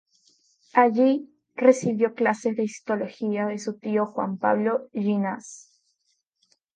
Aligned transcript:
Allí 0.73 1.29
recibió 1.53 2.15
clases 2.15 2.55
de 2.55 2.63
histología 2.63 3.45
de 3.45 3.59
su 3.59 3.77
tío 3.77 4.07
Juan 4.07 4.39
Pablo 4.39 4.89
Llinás. 4.93 5.79